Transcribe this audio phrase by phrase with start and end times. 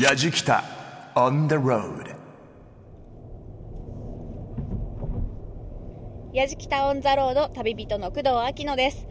[0.00, 0.64] やじきた
[1.14, 2.16] on the road.
[6.32, 9.06] やじきたオンザロード旅人の工藤明乃です。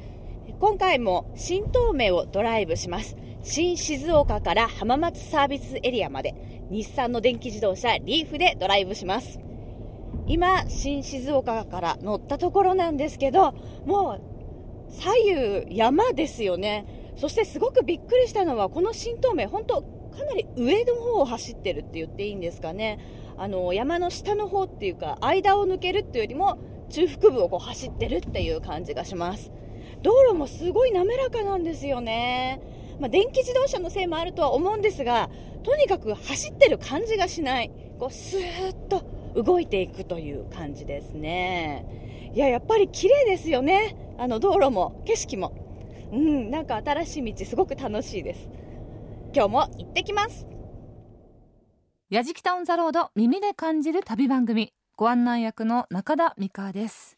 [0.60, 3.16] 今回も新東名をドライブします。
[3.44, 6.34] 新静岡から浜松サービスエリアまで。
[6.72, 9.40] 日産の電気自動車リーフでドライブします。
[10.26, 13.52] 今新静岡から乗ったところなんですけど
[13.86, 17.14] もう左右山ですよね。
[17.16, 23.00] そしてすごくびっくりしたのはこの新東名本当かなり上の方を走ってるって言っていいんですかね。
[23.38, 26.60] あの山の下の方っていうか間を抜けるっていうよりも
[26.90, 29.52] 中腹部をこう走ってるっていう感じがします。
[30.04, 32.62] 道路もすごい滑らかなんですよね、
[33.00, 35.30] まあ、電気自動車のせいもあるとは思うんですが
[35.64, 37.72] とにかく走ってる感じがしない。
[37.98, 39.04] こうスーッと
[39.36, 42.32] 動いていくという感じですね。
[42.34, 43.96] いややっぱり綺麗ですよね。
[44.18, 45.54] あの道路も景色も。
[46.12, 48.50] うんなんか新しい道すごく楽しいです。
[49.32, 50.48] 今日も行ってきます。
[52.10, 54.74] やじきたオンザロード耳で感じる旅番組。
[54.96, 57.16] ご案内役の中田美香です。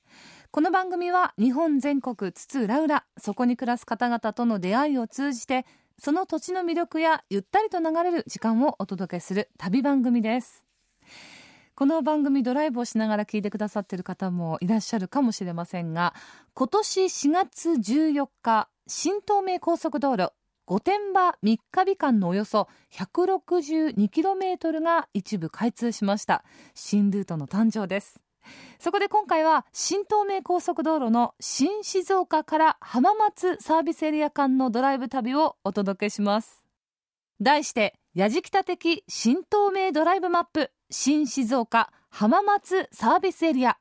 [0.51, 5.65] この番組は日本全国津々浦々そこに暮らす方々との出会いを通じて
[5.97, 10.65] その土地の魅力やゆったりと流れる時間をお届けする旅番組です。
[11.75, 16.13] この番組ドライブをしながら聞いてくださっている方もいらっしゃるかもしれませんが
[16.53, 20.33] 今年4月14日新東名高速道路
[20.71, 26.45] 御殿場三日日間のおよそ 162km が一部開通しました。
[26.75, 28.21] 新ルートの誕生です。
[28.79, 36.63] そこで今回は新東名高速道路の新静岡から浜松サービスエリア間のドライブ旅をお届けします。
[37.41, 43.75] 題してやじきた的新東名ドライブマップ新静岡浜松サービスエリア。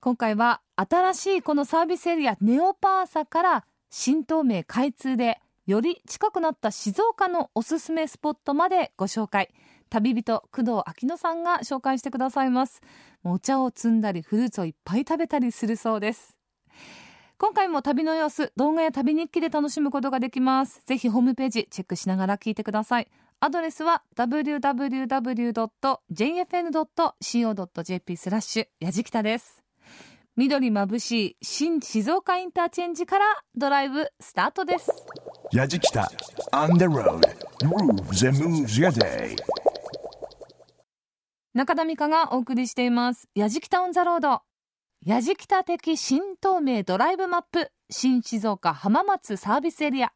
[0.00, 9.50] 今回は新しいこのサービスエリアネオパーサから新東名開通でより近くなった静岡のおすすめスポットまでご紹介。
[9.90, 12.80] 旅人工藤明乃さんが紹介してくださいます。
[13.22, 16.38] お茶を摘んだりフルーツをいっぱい食べたりするそうです。
[17.36, 20.80] 今回も旅の様子動画や旅日記で楽しむことができます？
[20.86, 23.08] ぜひホームページチェックしながら聞いてください。
[23.40, 24.96] アドレスは www.jfn.co.jp
[28.16, 29.61] スラッシュやじきたです。
[30.34, 34.90] 緑まぶしい新静岡インターチェンジからドライブスタートです。
[35.52, 36.10] やじきた。
[36.52, 37.20] On the road.
[37.60, 39.36] Grooves and moves your day.
[41.52, 43.28] 中田美香がお送りしています。
[43.34, 44.40] やじきた on the road。
[45.04, 47.70] やじきた的新東名ドライブマップ。
[47.90, 50.12] 新静岡浜松サービスエリア。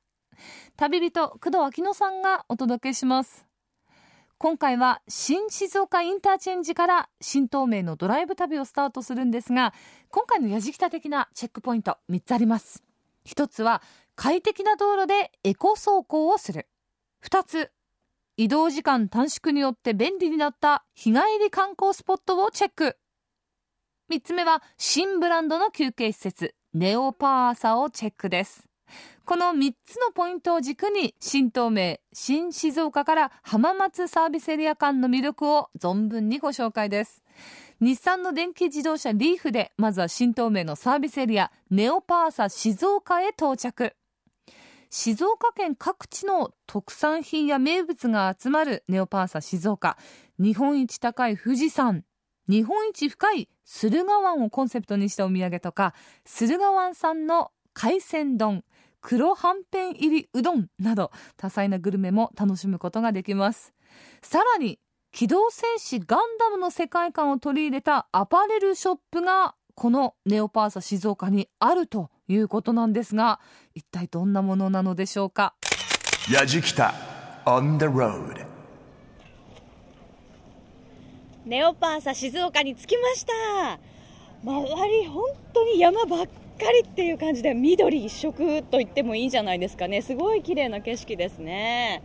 [0.76, 3.46] 旅人工藤明乃さんがお届けします
[4.38, 9.72] 今回は新静岡インターチェンジから新東名のドライブ旅をスタートするんですが
[10.10, 12.82] 今回のやじきた的なチェックポイント3つあります。
[13.26, 13.80] 1つは
[14.14, 16.68] 快適な道路でエコ走行をする。
[17.24, 17.70] 2つ
[18.36, 22.98] 移動時間短縮によって便利になった日帰り観光スポットをチェック。
[24.12, 28.68] 3つ目は新ブランドの休憩施設ネオパーサをチェックです。
[29.24, 37.24] この3つのポイントを軸に新東名新静岡から浜松サービスエリア間の魅力を存分にご紹介です。
[37.80, 43.96] 日産の電気自動車リーフでまずは新東名のサービスエリアネオパーサ静岡へ到着。
[44.90, 49.98] 静岡県各地の特産品や名物が集まるネオパーサ静岡。
[50.38, 52.04] 日本一高い富士山。
[52.48, 58.62] 日本一深い駿河湾をコンセプトにしたお土産とか駿河湾産の海鮮丼。
[59.00, 63.72] 黒はんぺん入りうどんなど多彩なグルメも楽しむことができます。
[64.22, 64.78] さらに
[65.12, 73.40] 機動戦士ガンダムの世界観を取り入れたアパレルショップがこのネオパーサ静岡にあるということなんですが
[73.74, 75.54] 一体どんなものなのでしょうか？
[76.30, 76.92] やじきた
[77.44, 78.44] on the road.
[81.44, 83.78] ネオパーサ静岡に着きました。
[84.42, 85.24] 周り本
[85.54, 90.02] 当に山ばっかりっていう感じで緑一色と言ってもいいんじゃないですかね。
[90.02, 92.02] すごい綺麗な景色ですね。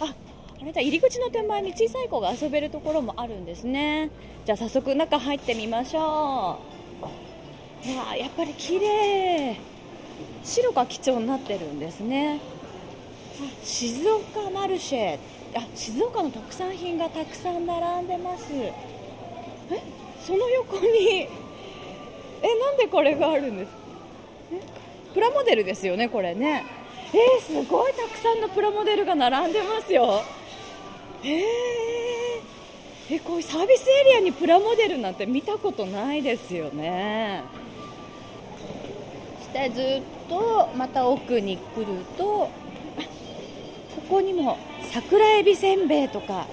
[0.00, 0.14] あ
[0.60, 4.10] あれだ入り口の手前に小さい子が遊べるところもあるんですね。
[4.44, 6.58] じゃあ早速中入ってみましょ
[7.84, 7.88] う。
[7.88, 9.56] いややっぱり綺麗。
[10.42, 12.40] 白が基調になってるんですね。
[13.62, 15.18] 静岡マルシェ。
[15.54, 18.52] あ静岡の特産品がたくさん並んでます。
[18.52, 18.72] え
[20.20, 21.28] その横に。
[22.40, 23.68] えなんでこれがあるんです？
[23.68, 23.87] え
[25.14, 26.64] プラモデルですよねこれね。
[27.12, 30.22] えー、すごいたくさんのプラモデルが並んでますよ。
[31.24, 31.40] えー、
[33.10, 37.44] えこういうサービスエリアにプラモデルなんて見たことないですよね。
[39.38, 41.86] そしてずっとまた奥に来る
[42.18, 42.50] とこ
[44.08, 44.58] こにも
[44.92, 46.46] 桜エビせんべいとか。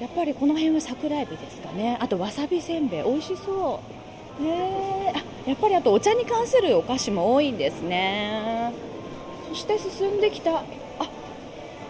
[0.00, 1.96] やっぱりこの辺は桜エビですかね。
[2.00, 4.03] あとわさびせんべい美味しそう。
[4.40, 8.72] ねあやっぱりあとお茶に関するお菓子も多いんですね。
[9.48, 10.58] そして進んできた。
[10.58, 10.64] あ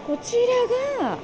[0.05, 0.35] こち
[0.99, 1.17] らが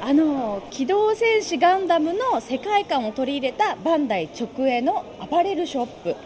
[0.00, 6.16] あの機動戦士ガンダムの世界観を取り入れたバンダイ直営のアパレルショップ。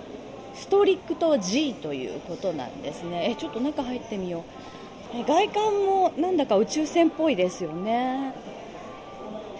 [0.54, 3.30] ストリックト G ということなんですね。
[3.30, 4.40] えちょっと中入ってみよ
[5.14, 5.16] う。
[5.16, 8.34] え外観もなんだか宇宙船っぽいですよね。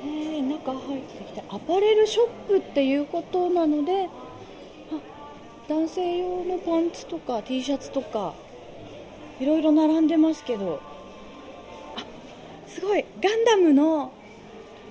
[0.04, 4.08] え、中入ってきてアパレルショップっていうことなので
[5.68, 8.32] 男性用のパンツとか T シャツとか
[9.38, 10.80] いろいろ並んでますけど
[11.94, 12.04] あ
[12.66, 14.12] すごいガンダムの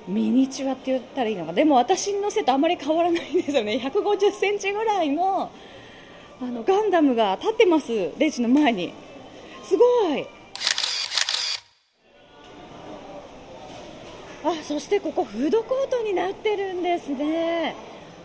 [0.07, 1.51] ミニチュアって言ったらいいのか。
[1.51, 3.73] でも私の背とあまり変わらないんですよね。
[3.83, 5.51] 150センチぐらいの
[6.39, 8.93] あのガンダムが立ってますレジの前に。
[9.63, 10.27] すごい。
[14.45, 17.75] あそしてここフードコートになってるんですね。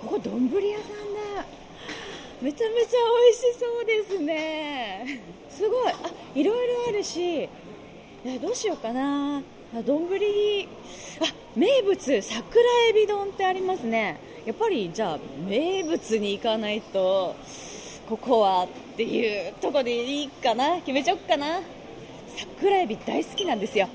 [0.03, 1.12] ここ丼屋さん
[2.43, 5.21] めちゃめちゃ美味しそうですね。
[5.49, 5.93] すごい。
[5.93, 5.94] あ
[6.35, 7.49] いろいろあるし
[8.41, 9.41] どうしようかな。
[9.87, 10.06] 丼。
[10.06, 10.09] あ
[11.55, 14.19] 名物桜エビ丼ってありますね。
[14.44, 17.37] やっぱりじゃあ名物に行かないと
[18.09, 20.79] ここはっていうとこでいいかな。
[20.79, 21.61] 決めちゃおっかな。
[22.37, 23.89] 桜エビ大好きなんですよ。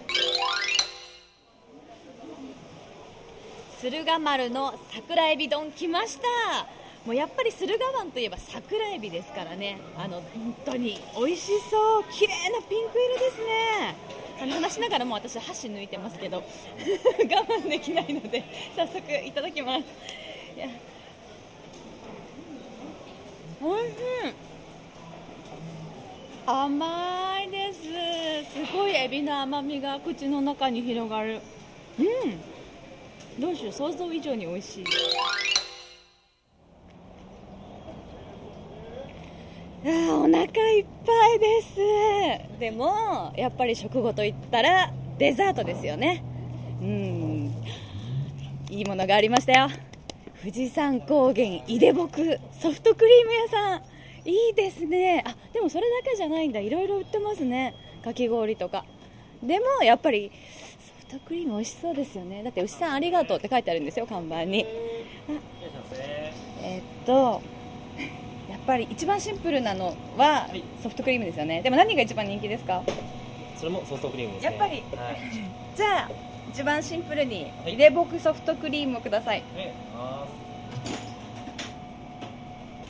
[3.81, 6.77] 駿河丸の桜エビ丼来ました。
[7.07, 9.80] もうやっぱり駿河湾といえば桜エビですからね。
[9.98, 12.04] あの本当に美味しそう。
[12.12, 13.95] 綺麗なピンク色ですね。
[14.59, 16.44] 話しながらも私箸抜いてますけど。
[16.44, 18.44] 我慢できないので
[18.75, 19.86] 早速いただきます。
[23.62, 23.94] おいしい。
[26.45, 27.83] 甘いです。
[28.54, 31.39] すごいエビの甘みが口の中に広がる。
[31.98, 33.42] うん。
[33.42, 33.71] どうしよう。
[33.71, 34.83] 想像以上に美味しい。
[39.89, 42.59] あお腹いっぱいです。
[42.59, 46.23] でもやっぱり食後といったらデザートですよね。
[46.81, 47.55] うん。
[48.69, 49.69] いいものがありましたよ。
[50.41, 53.81] 富士山高原いでぼくソフトクリーム屋さん。
[54.29, 55.23] いいですね。
[55.25, 56.59] あでもそれだけじゃないんだ。
[56.59, 57.73] いろいろ売ってますね。
[58.03, 58.83] かき氷とか。
[59.41, 60.33] でもやっぱり
[61.09, 62.43] ソフトクリーム美味しそうですよね。
[62.43, 64.65] だって牛さんありがとうって書いてあるんですよ看板に。
[66.61, 67.41] え、っと
[68.67, 70.47] ぱり一番シンプルなのは
[70.83, 71.61] ソフトクリームですよね。
[71.63, 72.83] でも何が一番人気ですか？
[73.57, 75.17] それもソフトクリームです、ね、やっぱり、はい、
[75.75, 76.09] じゃあ
[76.51, 79.43] 一番シンプルに入れぼくソフトクリームをください、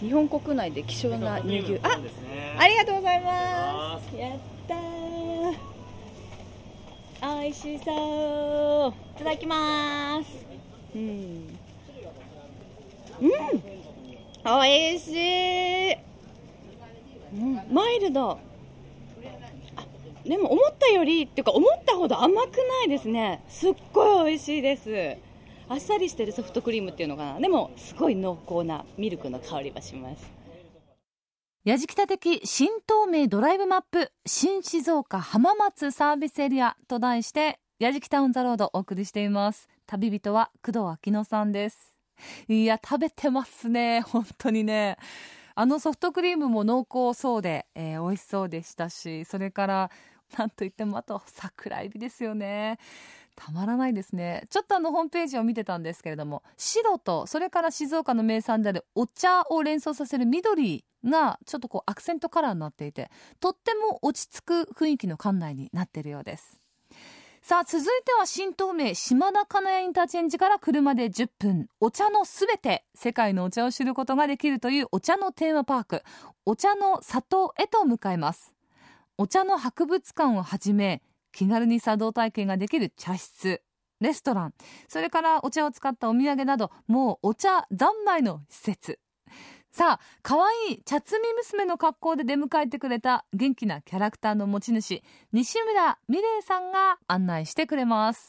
[0.01, 1.79] 日本国内で希少な乳牛。
[1.83, 2.09] あ、ね、
[2.57, 4.15] ありがとうございます。
[4.17, 4.75] やった
[7.41, 8.93] 美味しそう。
[9.15, 10.45] いただきます。
[10.95, 11.01] うん。
[13.21, 13.76] うん
[14.47, 15.93] 美味しい、
[17.33, 18.39] うん、マイルド。
[20.23, 23.43] でも思ったよりっていうか思ったほど甘くないですね。
[23.49, 25.17] すっごい美味しいです。
[25.69, 27.39] あっさりしてるソフトクリームっていうのかな。
[27.39, 30.31] でもすごい濃厚なミルクの香りはします。
[31.65, 34.11] やじきた的新東名ドライブマップ。
[34.25, 39.67] 新静岡浜松サービスエリアと題してやじきタウンザロードお送りしています。
[39.85, 41.96] 旅人は工藤明乃さんです。
[42.47, 44.01] いや食べてますね。
[44.07, 44.97] 本当にね。
[45.55, 49.91] あのソフトクリームも濃厚そうで、えー、美味しそうでしたしそれから
[50.37, 52.77] なんといってもあと桜エビですよね。
[53.35, 54.45] たまらないですね。
[54.49, 66.59] ちょっとあのホームページを見てたんですけれども白とそれから静岡の名産であるお茶を連想させる緑がちょっとこうアクセントカラーになっていてとっても落ち着く雰囲気の館内になっているようです。
[67.47, 71.69] さあ続いては新東名島田金谷インターチェンジから車で10分。
[71.79, 76.03] お茶のすべて世界のお茶を知ることができるというお茶のテーマパーク。
[76.45, 78.53] お茶の里へと向かいます。
[79.17, 81.01] お茶の博物館をはじめ
[81.31, 83.61] 気軽に茶道体験ができる茶室
[84.01, 84.53] レストラン。
[84.89, 88.99] それからお茶を使ったお土産などもうお茶三昧の施設。
[89.77, 98.27] さあ可愛い茶摘み娘の格好で出迎えてくれた元気なキャラクターの持ち主西村美玲さんが案内してくれます。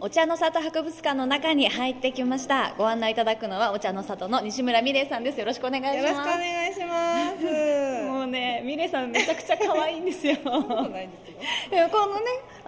[0.00, 2.74] お茶の里博物館の中に入ってきました。
[2.78, 5.40] ご案内いただくのはお茶の里の西村美玲さんです。
[5.40, 5.96] よろしくお願いします。
[5.98, 8.04] よろしくお願いします。
[8.06, 10.36] もうね美玲さんめちゃくちゃ可愛いんですよ。
[10.44, 11.08] このね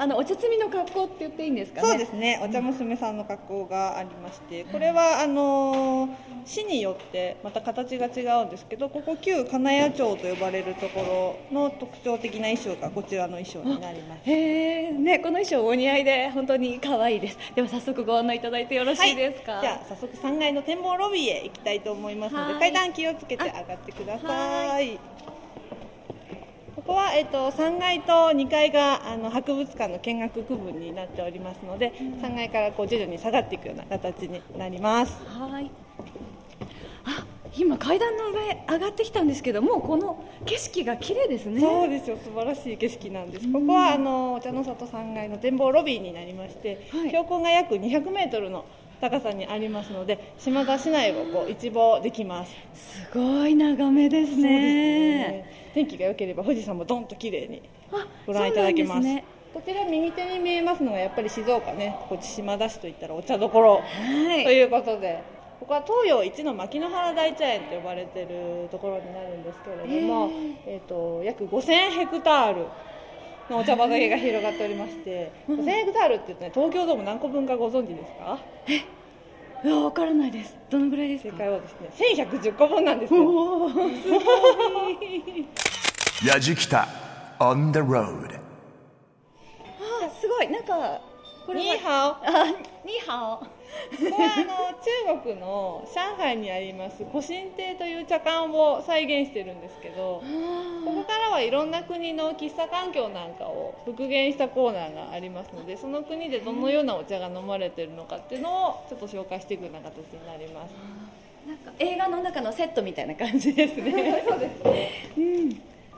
[0.02, 1.88] あのお茶摘みの格好って言っていいんですかね？
[1.88, 2.40] そうですね。
[2.42, 6.10] お茶娘さんの格好がありまして、これはあのー
[6.46, 14.20] 市によってまた形が違うんですけど、ここ旧金谷町と呼ばれるところの特徴的な衣装がこちらの衣装になります。
[14.30, 17.36] へえねこの衣装お似合いで本当に可愛いです。
[17.54, 22.60] では早速ご案内いただいてよろしいですか、じゃあ早速3階の展望ロビーへ行きたいと思いますので、はい。
[22.60, 24.98] 階段気をつけて上がってください。
[26.90, 35.12] ここは、えっと3階と2階があの博物館の見学区分になっておりますので、3階からこう徐々に下がっていくような形になります。
[35.24, 35.70] はい。
[37.04, 37.24] あ
[37.56, 41.60] 今階段の上上がってきたんですけどもうこの景色が綺麗ですね。
[41.60, 42.16] そうですよ。
[42.16, 47.06] 素晴らしい景色なんです、ここはあのお茶の里3階の展望ロビーになりまして、はい。
[47.06, 48.64] 標高が約200メートルの
[49.00, 52.52] 高さにありますので島田市内をこう一望できます。
[52.74, 55.70] すごい眺めですね。
[55.74, 59.08] 天気が良ければ富士山もどんと綺麗にあご覧いただけます。
[59.52, 64.44] こちら右手に見えますのがやっぱり静岡ねこっち島田市といったらお茶どころはい。
[64.44, 65.22] ということで
[65.60, 70.30] ここは東洋一の牧之原大茶園と呼ばれているところになるんですけれども、
[70.66, 72.66] えー、と約5000ヘクタール
[73.50, 78.38] のお茶畑が広がっておりまして、5000ヘクタールって言うとね東京ドーム何個分かご存知ですか？
[79.62, 80.56] いやわからないです。
[80.70, 83.68] どのぐらいです正か解はですね1110個分なんですよ。
[86.26, 86.88] やじきた
[87.38, 88.38] on the road
[90.04, 90.48] あすごい。
[90.48, 91.00] なんか
[91.44, 92.12] これニーはハオ。
[92.24, 93.59] あニーハオ
[93.90, 100.22] ここはあの中国の上海にあります古神亭という茶館を再現してるんですけど
[100.84, 110.74] ここからはいろんな国の喫茶環境なんかを復元したコーナーがありますのでその国でどのようなお茶が飲まれてるのかっていうのをちょっと紹介していくような形になります。
[111.46, 114.22] なんか映画の中のセットみたいな感じですね。
[114.28, 114.64] そうです。
[114.64, 114.90] ね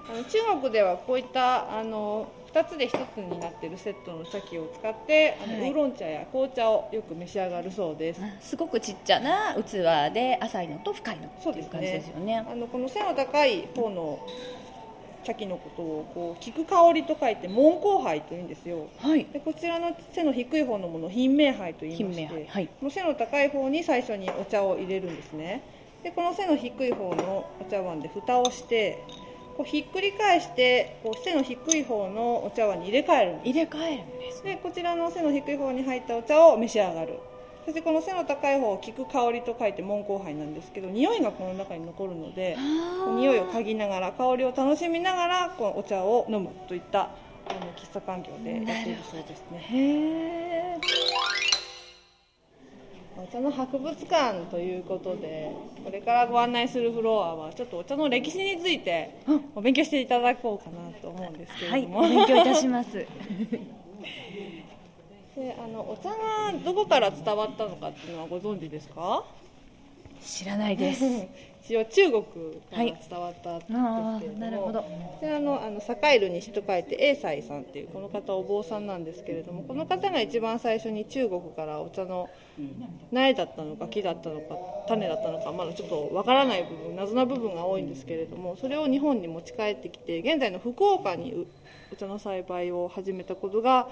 [0.08, 5.70] あの中国ではこういったあの2つで1つになっているセットの茶器を使ってあの、はい。
[5.70, 8.20] ウーロン茶や紅茶をよく召し上がるそうです。
[8.40, 12.46] すごくちっちゃな器で浅いのと深いのそうですっていう感じでねすよね。
[12.50, 14.18] あのこの背の高い方の
[15.24, 18.88] 茶器のことをこう菊香りと書いて門香杯というんですよ。
[18.98, 19.24] はい。
[19.32, 22.66] でこちらの背の低い方のものを品名杯と言いまして、はい。
[22.66, 25.62] この背の高い方に最初にお茶を入れるんですね。
[26.02, 28.98] でこの背の低い方のお茶碗で蓋をして
[29.56, 33.48] こうひっくり返してこう背の低い方のお茶碗に入れ替えるんです。
[33.48, 34.42] 入れ替えるんです。
[34.44, 37.18] でこちらの背の低い方に入ったお茶を召し上がる。
[37.64, 42.56] そしてこの背の高い方を菊香りと書いて門香杯なんですけど匂いがこの中に残るので
[43.16, 49.58] 匂いを嗅ぎながら香りを楽しみながらこのお茶を飲むといったあの喫茶環境でやっているそうですね。
[49.58, 50.78] へえ
[53.16, 55.50] お茶の博物館ということで
[55.84, 59.14] これからご案内するフロアはちょっとお茶の歴史について
[59.54, 62.92] お勉強していただこうかなと思うんですけはいれども、お勉強いたします。
[65.34, 69.24] であのお茶がどこから伝わったのかっていうのはご存知ですか？
[70.22, 71.04] 知らないです
[71.64, 72.30] 一応中国か
[72.72, 74.82] ら伝わったんですけれども、あーなるほど。
[74.82, 82.28] こちらのあの栄える西と書いて栄西さんっていうこの方お坊さんなんですけれどもこの方が一番最初に中国からお茶の
[83.12, 84.56] 苗だったのか木だったのか
[84.88, 91.46] 種だったのかまだちょっとわからない部分謎な部分が多いんですけれどもそれを日本に持ち帰ってきて現在の福岡にう
[91.92, 93.86] お茶の栽培を始めたことが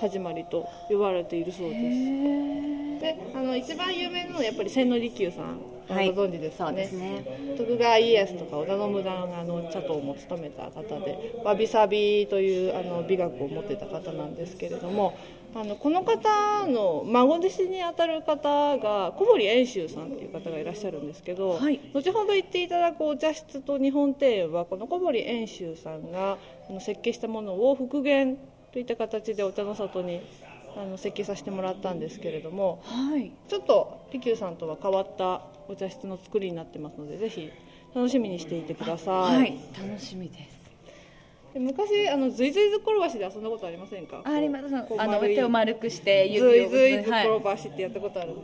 [0.00, 3.00] 始まりと言われているそうです。
[3.00, 6.86] であの一番有名なのはやっぱり千利休さん、はいご存知ですかね。
[6.92, 7.24] ね。
[7.56, 15.16] 徳川家康とか織田信長があの茶道も務めた方でわびさびというあの美学を持ってた方なんですけれども
[15.54, 21.80] あのこの方の孫弟子にあたる方が小堀遠州さんっていう方がいらっしゃるんですけど、はい。
[21.94, 26.36] 後ほど行っていただくお茶室と日本庭園はこの小堀遠州さんが
[26.80, 28.36] 設計したものを復元
[28.72, 30.20] といった形でお茶の里に
[30.76, 33.30] あの設計させてもらったんですけれどもはい。
[33.48, 37.50] ちょっと利休さんとは変わったお茶室の作りになってますのでぜひ
[37.94, 39.58] 楽しみにしていてください、はい。
[39.76, 40.58] 楽しみです。
[41.54, 44.22] で昔あのずいずいずっころばしで遊んだことありませんか？
[44.24, 44.66] あります。
[44.98, 48.34] あの手を丸くしてず指をいずいずっころはいばしってやったことあるん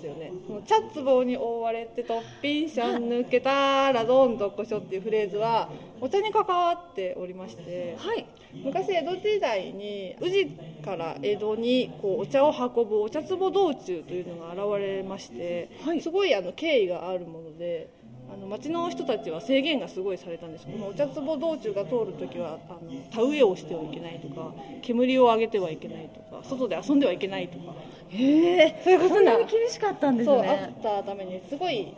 [0.00, 5.68] すよね、その茶壺に覆われてとっぴんしゃん抜けたらどんどっこしょっていうフレーズは
[6.00, 8.26] お茶に関わっておりましてはい。
[8.52, 10.46] 昔江戸時代に宇治
[10.82, 16.00] から江戸にこうお茶を運ぶお茶壺道中というのが現れまして、はい。
[16.00, 17.90] すごいあの敬意があるもので
[18.32, 20.66] あの町の人たちは制限がすごいされたんです。
[20.66, 27.74] このお茶壺道中が通るときはあの田植えをしてはいけないとか煙を上げてはいけないとか外で遊んではいけないとか。
[28.08, 31.94] へえそういうことがそんなに厳しかったんですそうあねったためにすごい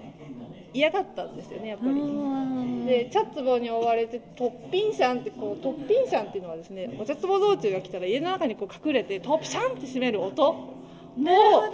[0.75, 1.91] 嫌がったんですよねやっぱり。
[1.93, 10.83] うんで茶壺に覆われてトッピンシャンってこうトッピンシャンっていうのはですねお茶壺道中が来たら家の中にこう隠れてトッピシャンって閉める音を
[11.17, 11.69] なるほど。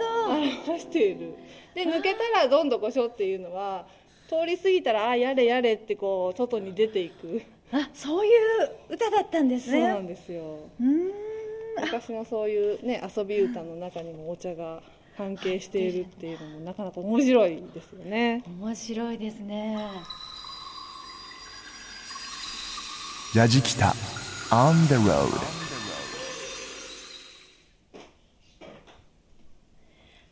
[0.67, 1.33] 表している。
[1.73, 3.85] で抜けたらどんどこしょっていうのは
[4.29, 7.41] 通り過ぎたらあやれやれってこう外に出ていく。
[7.71, 8.33] あそういう
[8.89, 10.59] 歌だったんですそうなねんですよ。
[10.79, 11.11] うーん。
[11.81, 14.81] 昔のそういうね遊び歌の中にもお茶が
[15.17, 18.43] 関係しているっていうのもなかなか面白いですよね。
[18.59, 19.77] 面白いですね。
[23.35, 23.93] ヤジキタ
[24.51, 25.68] On the road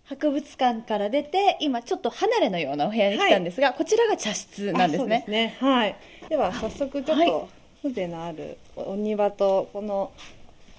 [0.10, 5.26] 博物館から出て今ちょっと離れのようなお部屋に来たんですが、こちらが茶室なんですね。
[5.28, 5.58] ね。
[5.60, 5.96] はい。
[6.30, 7.28] では早速ちょっはい。
[7.28, 7.50] と
[7.84, 10.12] 風情のあるお庭とこの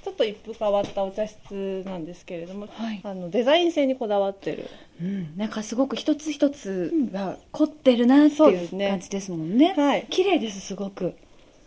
[0.02, 3.00] ちょっと一風変わったお茶室なんですけれども、はい。
[3.04, 4.70] あのデザイン性にこだわってる。
[5.00, 9.74] うん、なんかすごく一つ一つが凝ってるなっていう感じですもんね。
[9.76, 10.06] はい。
[10.08, 11.14] 綺麗ですすごく。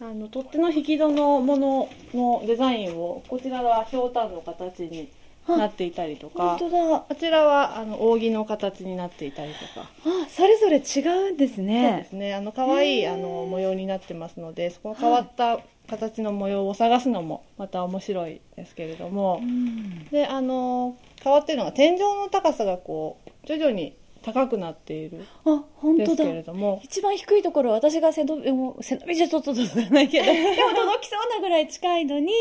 [0.01, 5.11] あの取っ手の引き戸のもののデザインをこちらはひょうたんの形に
[5.47, 6.57] なっていたりとか。
[6.57, 6.99] 本当だ。
[6.99, 9.89] こちらはあの扇の形になっていたりとか。
[10.05, 12.33] あそれぞれ違うんですそうねですね。
[12.33, 20.05] あの可愛いあの模様になってますのでそこの変わった形の模様を探すのもまた面白いですけれども、うん。
[20.05, 26.13] であの変わっているのが天井の高さがこう徐々に高くなっているあ本当だ。
[26.13, 26.81] んですけれども。
[26.83, 30.39] 一番低いところ私が背伸びも背伸びじゃちょっと届かないけど でも
[30.75, 32.31] 届きそうなぐらい近いのに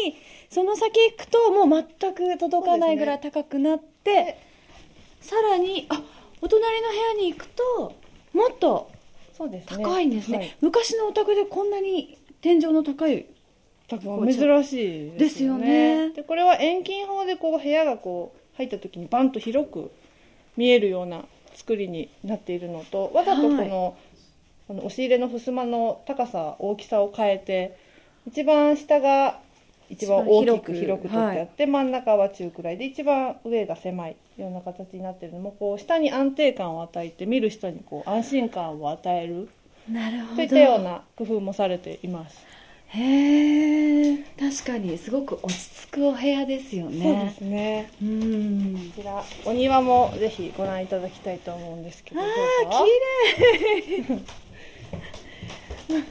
[0.51, 4.39] その先行くともう全く届かないぐらい高くなって、
[5.21, 6.03] さらにあ
[6.41, 7.95] お隣の部屋に行くと
[8.33, 8.91] もっと
[9.33, 9.85] そうですね。
[9.85, 10.57] 高いんですね、はい。
[10.61, 13.27] 昔のお宅でこんなに天井の高い
[13.89, 16.11] 珍しいですよね。
[16.11, 19.91] でこれは遠近法でこう部屋がこう入った時にバンと広く
[20.57, 21.25] 見えるような
[21.61, 23.97] 作りになっているのとわざとこの,、
[24.67, 27.76] この押し入れの襖の高さ大きさを変えて
[28.26, 29.38] 一番下が
[29.90, 39.49] 一番大きく広く取ってあって、真ん中は中くらいで一番上が狭いような形になっているのもこう下に安定感を与えて見る人にこう安心感を与える
[39.88, 40.37] なるほど。
[40.37, 42.47] といったような工夫もされています。
[42.87, 42.99] へ
[44.71, 47.03] かにすごく落ち着くお部屋ですよね。
[47.03, 47.90] そうですね。
[48.03, 48.92] うん。
[48.94, 52.35] こちらお庭もぜひご覧いただきたいと思うんですけどああぞ
[54.07, 54.21] 綺麗。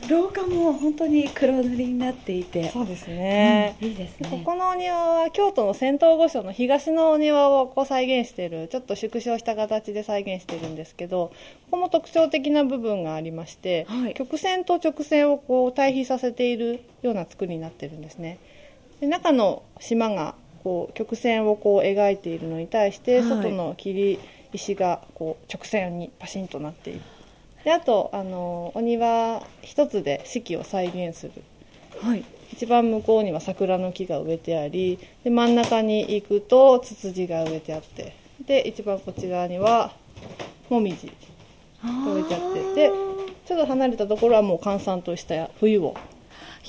[0.10, 4.42] 廊下も本当に黒塗りになっていて、そうですね、いいですこね。
[4.44, 11.34] このお庭は京都の仙洞御所の東のお庭をこう再現しているちょっと縮小した形で再現しているんですけどこ
[11.72, 14.14] こも特徴的な部分がありまして、はい。
[14.16, 18.38] 曲線と直線をこう対比させているような作りになってるんですね
[19.00, 23.30] で中の島がこう曲線をこう描いているのに対して、はい。
[23.30, 24.20] 外の切り
[24.54, 27.02] 石がこう直線にパシンとなっている。
[27.64, 31.32] であとあのお庭一つで四季を再現する。
[32.02, 32.24] はい。
[32.52, 39.94] 一番向こうには桜の木が植えてありで真ん中に行くとツツジが植えてあってで一番こっち側には
[40.70, 41.12] もみじ
[41.84, 42.90] が植えてあって。
[42.90, 42.92] で
[43.46, 45.96] ちょっと離れたところはもう閑散とした冬を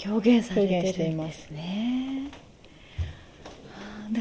[0.07, 1.51] 表現されてるんですす。
[1.51, 2.31] ね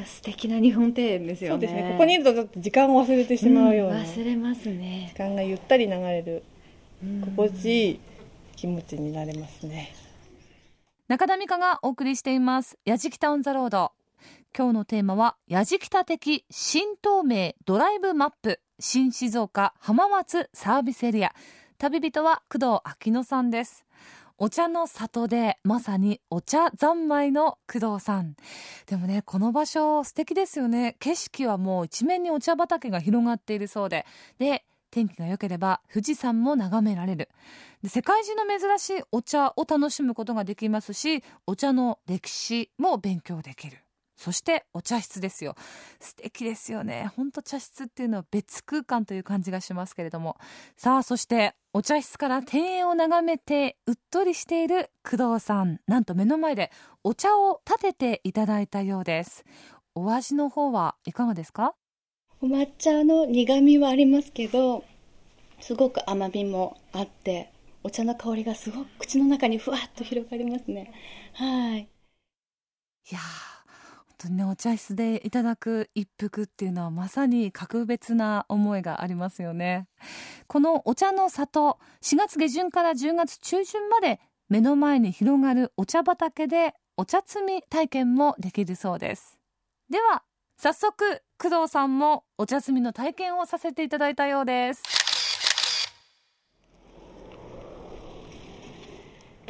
[0.05, 1.53] 素敵な日本庭園ですよね。
[1.53, 1.91] そうですね。
[1.93, 4.05] ここにいるとちょっと時間を忘れてしまうような、ん。
[4.05, 6.43] 時忘れますね間がゆったり流れる
[7.03, 7.99] うん心地いい
[8.55, 9.93] 気持ちになれますね。
[11.07, 13.91] 中田美香がお送りしています「やじきた on the road」
[14.55, 18.59] 今日のテーマは「やじきた的新東名ドライブマップ。
[18.81, 21.33] 新静岡浜松サービスエリア」
[21.79, 22.65] 旅人は工藤
[23.07, 23.85] 明乃さんです
[24.41, 28.35] お茶の里でまさにお茶三昧の工藤さん。
[28.85, 30.95] でもねこの場所素敵ですよね。
[30.99, 34.05] 景色はもう一面にお茶畑が広がっているそうで。
[34.37, 37.29] で天気が良ければ富士山も眺められる。
[37.83, 43.79] で世界中の珍しいお茶を楽しむことができますしお茶の歴史も勉強できる。
[44.19, 45.55] そしてお茶室ですよ。
[46.01, 47.09] 素敵ですよね。
[47.15, 50.35] ほんと茶室っていうのは別空間という感じがしますけれども。
[50.75, 55.79] さあそしてお茶室から庭園を眺めてうっとりしている工藤さん。
[55.87, 56.69] なんと目の前で
[57.01, 59.45] お茶を立てていただいたようです。
[59.95, 61.75] お味の方はいかがですか？
[62.41, 64.83] お抹茶の苦味はありますけど
[65.61, 67.53] すごく甘みもあって
[67.83, 70.91] お茶の香りがすごく口の中にふわっと広がりますね。
[71.33, 71.79] はい。
[73.11, 73.58] いやー
[74.19, 79.87] 当にねお茶室でいただく一服っていうのはまさに格別な思いがありますよね。
[80.47, 89.39] このお茶の里4月下旬から10月中旬まで目の前に広がるお茶畑でお茶摘み体験もできるそうです。
[89.89, 90.23] では
[90.57, 94.83] 早速工藤さんもお茶摘みの体験をさせていただいたようです。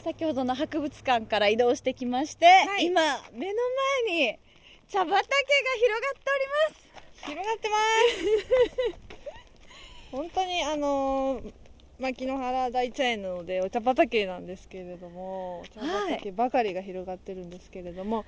[0.03, 2.85] 先ほどの博物館から移動してきまして、はい。
[2.85, 3.01] 今
[3.33, 3.53] 目の
[4.07, 4.39] 前に
[4.89, 6.89] 茶畑が広がっております。
[7.29, 9.09] 広がってます。
[10.11, 11.53] 本当にあのー
[11.99, 18.23] 牧之原大茶園なのでお茶畑なんですけれどもお茶畑ばかりが広がってるんですけれども、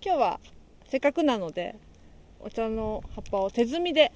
[0.00, 0.40] 今日は
[0.88, 1.74] せっかくなので
[2.38, 4.12] お茶の葉っぱを手摘みで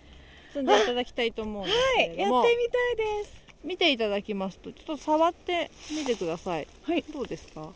[0.55, 3.43] 摘んでいただきたいと思うんですけはいれども、やってみたいです。
[3.65, 6.69] 見ていただきますとちょっと触ってみてください。
[6.85, 7.03] はい。
[7.13, 7.73] どうですか？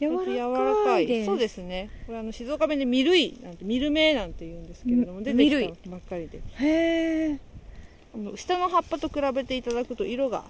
[0.00, 0.26] 柔らかい。
[0.26, 1.06] 柔らかい。
[1.06, 1.26] です。
[1.26, 1.90] そうですね。
[2.06, 6.40] これあの静岡弁でミルイなんてミルメなんて言うんですけれどもみ出てきたばっかりで。
[6.58, 7.38] へえ
[8.36, 10.44] 下の葉っぱと比べていただくと色が。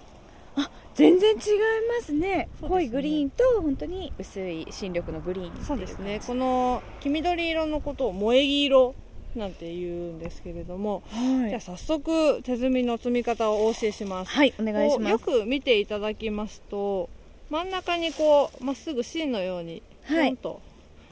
[0.95, 2.19] 全然違いますね。
[2.19, 2.49] ね。
[2.61, 6.19] 濃いグリーンと本当に薄い新緑のグリーンそうですね。
[6.25, 8.95] この黄緑色のことを萌え木色
[9.35, 11.49] なんて言うんですけれども、はい。
[11.49, 15.23] じゃあ早速手摘みの摘み方をお教えします、はいお願いします。
[15.23, 17.09] く見ていただきますと
[17.49, 20.31] 真ん中にこうまっすぐ芯のようにポはい。
[20.31, 20.61] ンと、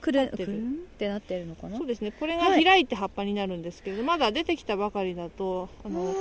[0.02, 0.58] くる立ってる。
[0.60, 0.62] っ
[0.98, 1.78] てなってるのかな？
[1.78, 2.12] そうですね。
[2.12, 6.14] これがはい開いて葉っぱになるんですけれど、まだ出てきたばかりだとあの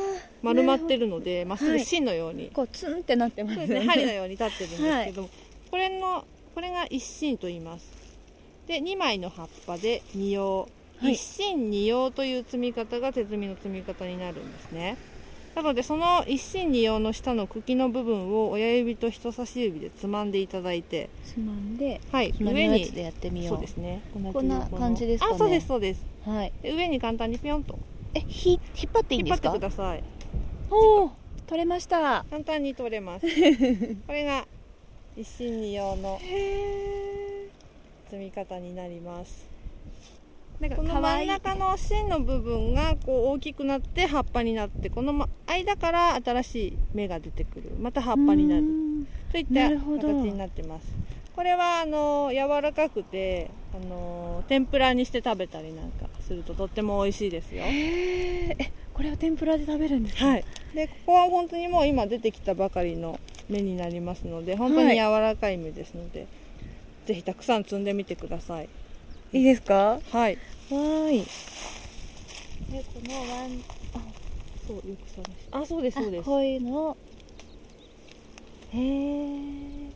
[0.43, 3.87] 丸まってるのでまっすぐ芯のように、こうツンってなってますそうですね。
[3.87, 5.31] 針のように立ってるんですけども、
[5.71, 6.25] これの
[6.55, 7.87] これが一芯と言います。
[8.67, 10.69] で2枚の葉っぱで二葉、
[11.01, 11.13] はい。
[11.13, 14.97] 一芯二葉という摘み方が手摘みの摘み方になるんですね
[15.57, 22.91] なのでその一芯二葉の下の茎の部分を親指と人差し指でつまんでいただいてつまんではい上に。
[22.91, 23.55] でやってみよう。
[23.55, 24.03] そうですね。
[24.13, 25.35] こんな感じですかね。
[25.35, 26.05] あそうですそうです。
[26.27, 26.53] はい。
[26.63, 27.79] で上に簡単にピョンと。
[28.13, 30.05] えひ引っ張っていいん引っ張ってですかください。
[30.71, 31.11] おお
[31.47, 32.27] 取れました。
[32.31, 33.27] 簡単に取れます。
[34.07, 34.47] これが
[35.17, 36.21] 一芯二葉の
[38.11, 39.56] 摘み方になります
[40.61, 47.73] なんかこの真ん中の芯の部分がこう大きくなって葉っぱになってこのま間から新しい芽が出てくる。
[47.79, 48.65] また葉っぱになる。
[49.33, 50.87] といった形になってます。
[51.35, 57.65] これはあの柔らかくてあの天ぷらにして食べたりなんかするととっても美味しいですよ。
[57.67, 58.57] え
[58.95, 60.27] これは天ぷらで食べるんですか？
[60.29, 60.45] はい。
[60.75, 66.27] でここは本当にもう今出てきたばかりの芽になりますので本当に柔らかい芽ですので、
[67.05, 68.69] ぜひたくさん摘んでみてください
[69.33, 69.75] いいですか？
[69.75, 70.39] わはい。
[70.71, 71.27] ーい。
[72.71, 73.63] でこのワン
[73.95, 74.01] あ
[74.67, 76.21] そうよく探しあそうですそうです。
[76.23, 76.77] あこういうの。
[76.91, 76.97] を
[78.73, 79.91] へえ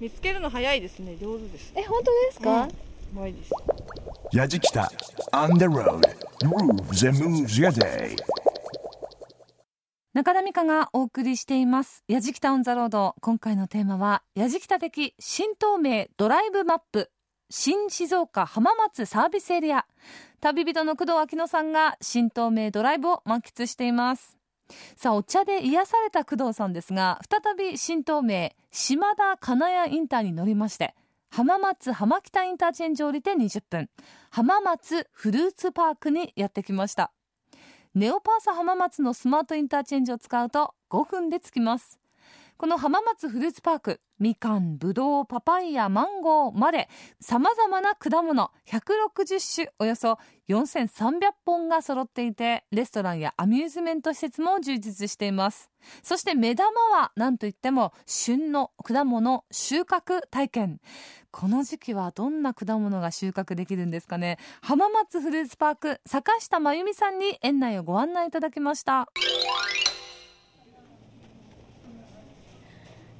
[0.00, 1.16] 見つけるの早いですね。
[1.20, 1.72] 上手です。
[1.76, 2.68] え本当ですか、う
[3.16, 3.50] まいです。
[4.32, 4.88] Yajikita
[5.32, 6.00] on the road.
[6.42, 8.16] Grooves and moves your day.
[10.12, 17.10] 中田美香がお送りしています「やじきた on the road」今回のテーマは「やじきた的新東名ドライブマップ」
[17.50, 19.84] 新静岡浜松サービスエリア。
[20.40, 24.36] 旅人の工藤明乃さんが新東名ドライブを満喫しています。
[24.96, 30.94] さあお茶で癒された工藤さんですが再び新東名島田金谷インターに乗りまして
[31.30, 33.90] 浜松浜北インターチェンジを降りて20分。
[34.30, 37.12] 浜松フルーツパークにやってきました。
[37.94, 42.00] ネオパーサ浜松のスマートインターチェンジを使うと5分で着きます。
[42.56, 46.88] この浜松フルーツパークみかんぶどうパパイヤマンゴーまで
[47.20, 55.70] さまざまな果物160種およそ4300本が揃っていてレストランやアミューズメント施設も充実しています。
[56.02, 60.80] そして目玉は何といっても旬の果物収穫体験。
[61.32, 64.38] この時期はどんな果物が収穫できるんですかね。
[64.62, 69.08] 浜松フルーツパーク坂下真由美さんに園内をご案内いただきました。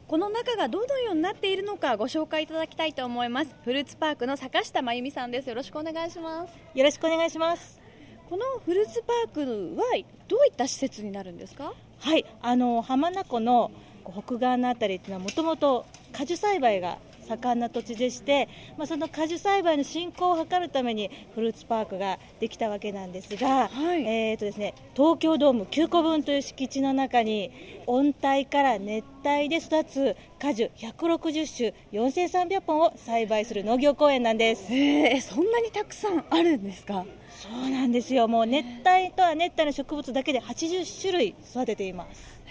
[0.06, 3.54] この中がどのようになっているのかご紹介いただきたいと思います。
[3.64, 5.48] フルーツパークの坂下真由美さんです。
[5.48, 6.52] よろしくお願いします。
[6.74, 7.80] よろしくお願いします。
[8.28, 9.84] このフルーツパークは
[10.28, 11.72] どういった施設になるんですか？
[12.00, 13.70] はい、あの浜名湖の
[14.04, 24.04] 北側のあたりっていうのはもともと果樹栽培が盛んな土地でして、まあ、その果樹栽培の振興を図るためにフルーツパークができたわけなんですが、はい。
[24.04, 27.50] えーとですね、東京ドーム9個分という敷地の中に
[27.86, 34.72] 温帯から熱帯で育つ果樹160種4300本を栽培する農業公園なんです。
[34.72, 37.04] えー、そんなにたくさんあるんですか？
[37.40, 38.26] そうなんですよ。
[38.28, 42.42] もう熱帯とは熱帯の植物だけで80種類育てています。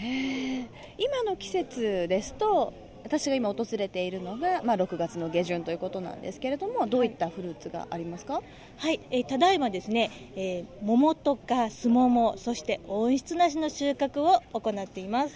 [0.97, 2.73] 今の季節ですと
[3.13, 8.41] 私が今訪れているのが、まあ、6月の下旬ということなんですけれどもどういったフルーツがありますか、
[8.77, 15.35] はい、えーただいまですね、えー桃とかすももそして温室なしの収穫を行っています。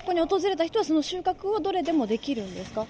[0.00, 2.86] ここに訪れた人はその収穫をどれでもできるんですか？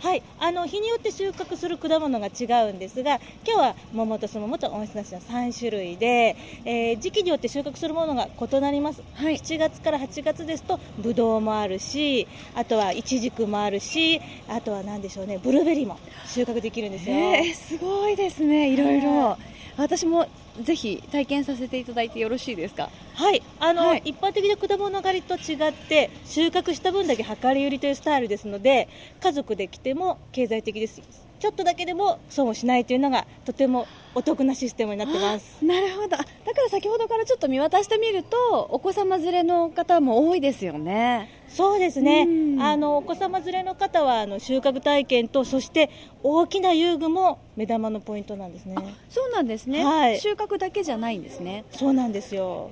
[0.00, 9.36] はい、あの日によって収穫する果物が違うんですが今日は桃とすももと温室なしの3種類で、えー時期によって収穫するものが異なります、はい。
[9.36, 19.10] 7月から8月ですとぶどうもあるしあとはイチジクもあるしあとは何でしょうねブルーベリーも収穫できるんですよ、えー、すごいですねいろいろ。
[19.10, 19.38] は
[19.76, 20.26] 私も
[20.62, 22.90] ぜひ体験させていただいてよろしいですか？
[23.14, 24.02] はい、あの、はい。
[24.04, 28.88] 一般的な果物狩りと違って収穫した分だけ量り売りというスタイルですので
[29.20, 31.02] 家族で来ても経済的です
[31.44, 35.58] ちょっとだけでも損をしないというのがとてもお得なシステムになってます。
[35.62, 36.16] なるほど。
[36.16, 36.24] あだか
[36.62, 41.28] ら先ほどからちょっと見渡してみるとお子様連れの方も多いですよね。
[41.48, 42.22] そうですね。
[42.22, 42.62] うん。
[42.62, 45.90] あのお子様連れの方はあの収穫体験とそして
[46.22, 48.76] 大きな遊具も目玉のポイントなんですね。
[49.10, 50.18] そうなんですね、はい。
[50.20, 51.66] 収穫だけじゃないんですね。
[51.72, 52.70] そうなんですよ。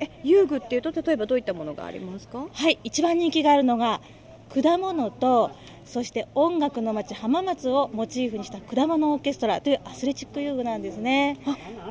[0.00, 2.46] え遊具っていうと例えばどういったものがありますか？
[2.50, 4.00] はい一番人気があるのが
[4.48, 5.50] 果物と
[5.84, 11.38] そして音楽の街浜松をモチーフにした果物オーケストラというアスレチック遊具なんですね。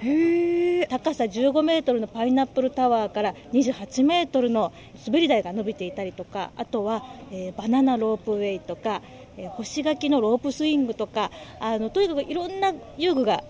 [0.02, 4.74] へえ高さ15メートルのパイナップルタワーから28メートルの
[5.06, 9.02] 滑り台が伸びていたりとかあとは、えーバナナロープウェイとか、
[9.38, 13.44] えー干し柿のロープスイングとかあのとにかくいろんな遊具が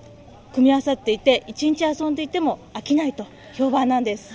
[0.53, 3.25] 組み合わさっていて一日遊んでいても飽きないと
[3.55, 4.33] 評判なんです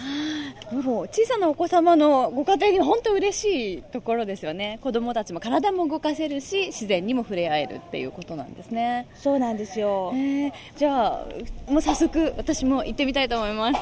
[0.72, 4.78] もう小さなお子様のご家庭に本当嬉しいところですよね。
[4.82, 9.08] 子供たちも体も動かせるし自然にも触れ合えるっていうことなんですね。
[9.14, 10.12] そうなんですよ。
[10.14, 11.26] えーじゃあ
[11.70, 13.80] もう早速私も行ってみたいと思います。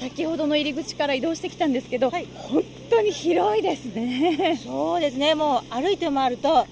[0.00, 2.26] 先ほどの入り口から移動してきたんですけど、はい。
[2.34, 4.60] 本当に広いですね。
[4.62, 5.34] そうですね。
[5.34, 6.66] もう歩いて回ると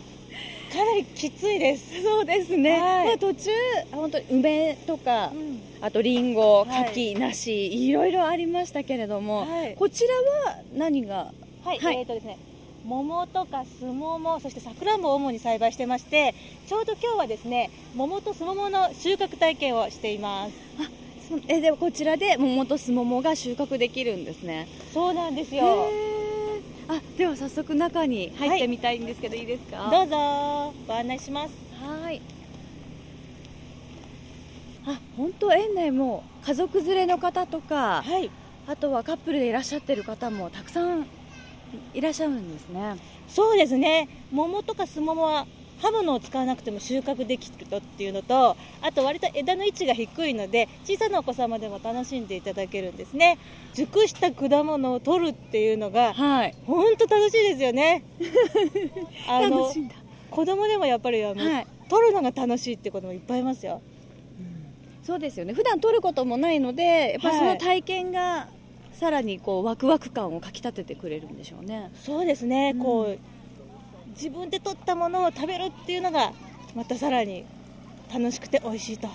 [0.72, 2.02] かなりきついです。
[2.02, 3.06] そうですね、はい。
[3.08, 3.50] まあ、途中
[3.92, 5.60] 本当に梅とか、ん。
[5.82, 6.86] あとリンゴ、はい。
[6.86, 9.74] 柿、梨いろいろありましたけれども、はい。
[9.74, 10.14] こちら
[10.50, 11.32] は何が？
[11.64, 11.98] はい、はい。
[11.98, 12.38] えーとですね
[12.84, 16.34] 桃とかすももそしてさくらんぼを主に栽培してまして
[16.66, 20.52] ちょうど今日はですね桃とすももの収穫体験をしています。
[21.28, 24.66] そえではこちらで桃とすももが収穫できるんですね。
[24.92, 26.11] そうなんですへよー
[26.94, 29.88] あでは早速中に入ってみたいんですけど、い、いですか？
[29.90, 30.74] どうぞ。
[30.86, 31.54] ご案内します。
[31.80, 32.20] はい。
[34.84, 38.30] あ本当園内も家族連れの方とか、はい。
[38.66, 41.06] あとはカップルでいらっしゃってる方もたくさん
[41.94, 42.96] いらっしゃるんですね。
[43.26, 44.08] そうですね。
[44.30, 45.46] 桃とかすももは
[45.82, 53.38] 刃物を使わなくても収穫できるとっていうのとあと割と枝の位置が低いので小さなお子様でも楽しんでいただけるんですね。
[53.74, 56.54] 熟した果物を取るっていうのがはい。
[56.66, 58.04] 本当楽しいですよね。
[59.28, 59.94] あの楽しいんだ。
[60.30, 61.66] 子供でもやっぱりあの、はい。
[61.88, 63.82] 取るのが楽しいって子もいっぱいいますよ。
[65.02, 65.52] そうですよね。
[65.52, 68.48] 普段取ることもないのでやっぱりその体験が
[68.92, 71.90] さらにこうワクワク感をかきたててくれるんでしょうね。
[71.94, 72.78] そうですね、うん。
[72.78, 73.18] こう
[74.14, 76.32] 自分で取ったものを食べるっていうのが
[76.74, 77.44] またさらに
[78.12, 79.08] 楽しくて美味しいと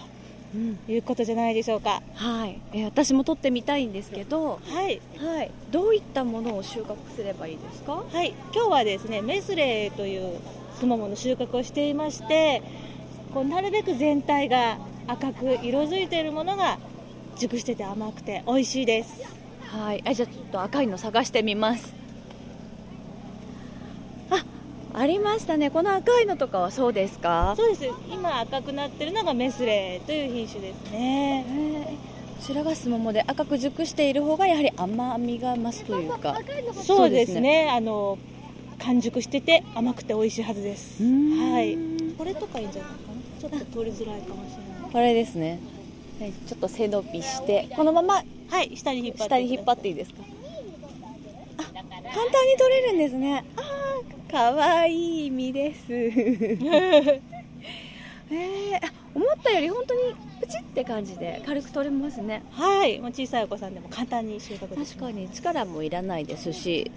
[0.55, 2.01] うんいうことじゃないでしょうか。
[2.13, 5.01] はい、えー私も取ってみたいんですけど、はい。
[5.17, 8.03] はい、どういったものを収穫すればいいですか？
[8.12, 10.39] はい、今日はですねメスレーという
[10.79, 12.63] スモモの収穫をしていまして
[13.33, 16.79] こうなるべく全体が赤く色づいているものが
[17.38, 19.21] 熟してて甘くて美味しいです。
[19.67, 21.93] はい、あじゃあちょっと赤いの探してみます。
[21.93, 22.07] あ
[24.99, 25.69] ありましたね。
[25.69, 27.53] この赤いのとかはそうですか？
[27.55, 27.86] そうです。
[28.12, 31.45] 今赤くなってるのがメスレーという品種ですね。
[32.39, 36.39] こちらがすももで赤く熟している方がやはり甘みが増すというか。
[36.83, 37.69] そうですね。
[37.69, 38.17] あの
[38.79, 41.03] 完熟してて甘くて美味しいはずです。
[41.03, 41.77] はい。
[42.17, 43.49] これとかいいんじゃないかな。
[43.49, 44.91] ちょっと取りづらいかもしれない。
[44.91, 45.60] これですね。
[46.19, 47.69] はいちょっと背伸びして。
[47.75, 50.23] このままはい下に引っ張って下に引っ張っていいですか？
[51.60, 51.93] あ簡単
[52.47, 53.45] に取れるんですね。
[53.55, 53.76] あー
[54.29, 55.93] かわいい実です。
[55.93, 58.79] えー、あ
[59.15, 61.41] 思ったより本当にプチって感じで。
[61.45, 62.43] 軽く取れますね。
[62.51, 62.99] はい。
[62.99, 64.95] もう小さいお子さんでも簡単に収穫できます。
[64.95, 65.29] 確かに。
[65.29, 66.91] 力もいらないですし。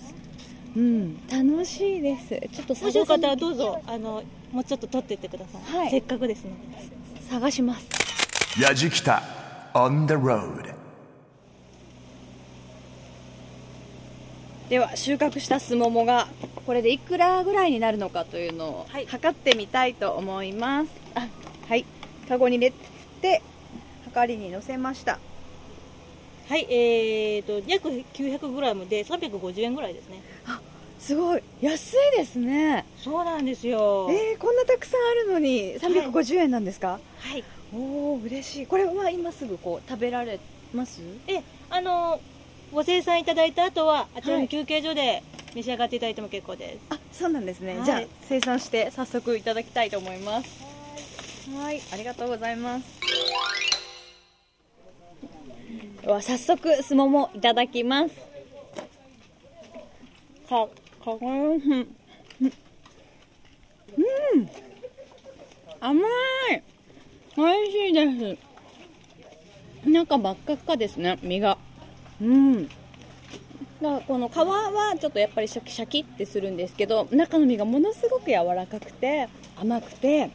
[0.76, 1.16] うん。
[1.28, 2.28] 楽しいです。
[2.52, 3.80] ちょっともしよかったら探どうぞ。
[3.86, 5.90] あのもうちょっと取っていってください、はい。
[5.90, 6.56] せっかくですので。
[7.30, 7.86] 探します。
[8.60, 9.22] やじきた
[9.72, 10.79] on the road
[14.70, 16.28] では収穫したすももが
[16.64, 19.06] これでいくらぐらいになるのかというのをはい。
[19.06, 21.26] 測ってみたいと思います、あ
[21.68, 21.84] はい。
[22.28, 22.72] カゴに入れ
[23.20, 23.42] て
[24.04, 25.18] はかりに乗せました。
[26.48, 30.22] はい、えーと、約 900g で350円ぐらいですね。
[31.00, 31.42] すごい。
[31.60, 32.84] 安いですね。
[32.96, 34.08] そうなんですよ。
[34.10, 37.42] えー、こんなたくさんあるのに350円なんですか、はい。
[37.74, 38.66] おお嬉しい。
[38.66, 40.38] これは今すぐこう食べられ
[40.72, 41.00] ます？
[41.26, 42.20] え、あの、
[42.72, 45.22] ご生産いただいた後は、あちらはいの休憩所で
[45.54, 46.78] 召し上がっていただいても結構です。
[46.90, 47.84] あそうなんですね、はい。
[47.84, 50.60] じゃあ生産して早速いただきたいと思います。
[51.56, 51.80] はい。
[51.92, 52.84] ありがとうございます。
[56.02, 58.14] では早速すももいただきます。
[60.48, 60.68] か
[61.04, 61.54] かうん。
[61.54, 61.88] うん。
[65.80, 66.00] 甘
[66.52, 66.62] い。
[67.36, 69.88] 美味しいです。
[69.88, 71.56] 中真っ赤っかですね身が
[72.20, 72.68] うん。
[72.68, 72.76] だか
[73.80, 79.28] らこの皮はちょっとやっぱりシャキシャキってするんですけど中の身がものすごく柔らかくて
[79.58, 80.30] 甘くて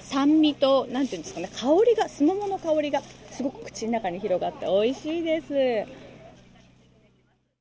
[0.00, 6.04] 酸味となんていうんですかね香りがすももの香りがすごく口の中に広がって美味しいです。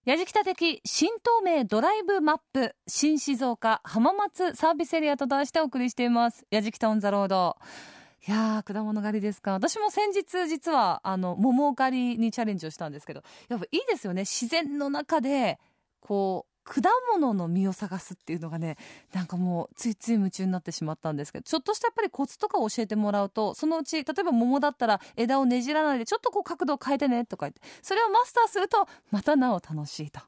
[0.06, 6.46] やじきた的新東名ドライブマップ新静岡浜松サービスエリアと題してお送りしています。
[6.52, 7.56] やじきたオンザロード。
[8.26, 9.52] いや果物狩りですか。
[9.52, 14.22] 私も先日実はあの桃狩りにチャレンジをしたんですけどやっぱいいですよね。
[14.22, 15.60] 自然の中で
[16.00, 16.82] こう果
[17.12, 18.78] 物の実を探すっていうのがね
[19.12, 30.22] なんかもうついつい夢中になってしまったんですけどちょっとしたやっぱりコツとかを教えてもらうとそのうち例えば桃だったら枝をねじらないでちょっとこう角度を変えてねとか言ってそれをマスターするとまたなお楽しいと、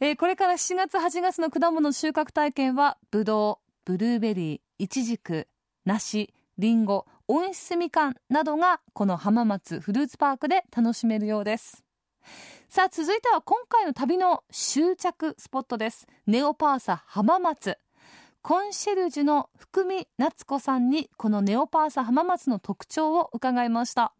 [0.00, 5.46] えーこれから7月8月の果物収穫体験はぶどうブルーベリーイチジク
[5.84, 11.86] 梨りんご温室みかんなどがこの浜松フルーツパークで楽しめるようです。
[12.68, 16.06] さあ続いては今回の旅の終着スポットです。
[16.26, 17.78] ネオパーサ浜松。
[18.42, 24.12] コンシェルジュの福見夏子さんにこのネオパーサ浜松の特徴を伺いました。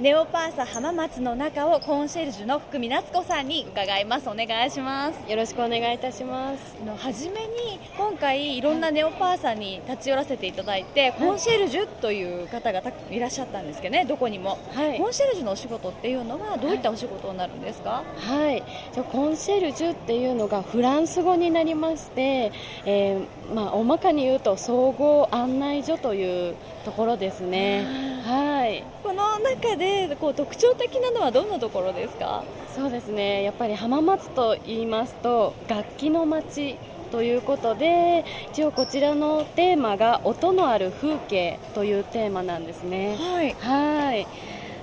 [0.00, 4.30] ネオパーサ浜松の中をコンシェルジュの福見夏子さんに伺います。
[4.30, 5.30] お願いします。
[5.30, 6.74] よろしくお願いいたします。
[6.80, 14.96] あの初めに今回いろんなネオパーサに立ち寄らせていただいて、コンシェルジュという方がたいらっしゃったんですけどねどこにも、はい。
[14.96, 18.62] コンシェルジュのお仕事っていうのはどういったお仕事になるんですか、はい、
[18.94, 22.52] じゃあコンシェルジュっていうのがフランス語になりまして、
[22.86, 26.54] えーまあ、大まかに言うと総合案内所という
[26.86, 27.84] ところですね。
[28.24, 29.89] はい、この中で
[30.20, 32.44] こう特徴的なのはどんなところですか？
[32.74, 33.42] そうですね。
[33.42, 36.76] やっぱり浜松と言いますと楽器の街
[37.10, 43.16] ということで、一応こちらのテーマが音のある風景というテーマなんですね。
[43.16, 44.26] はいはい。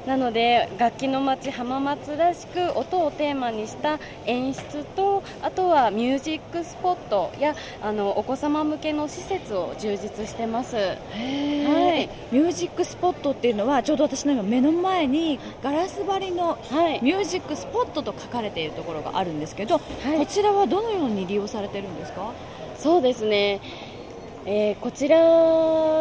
[0.08, 10.76] なので楽器の街浜松らしく音をテーマにした演出とあとはミュージックスポットやあのお子様向けの施設を充実してます。
[10.78, 17.02] はいミュージックスポットっていうのはちょうど私の今目の前にガラス張りのはい。
[17.04, 22.32] ミュージックスポットと書かれているところがあるんですけど、はいこちらはどのように利用されてるんですか？
[22.78, 23.60] そうですね。
[24.50, 25.18] えーこちら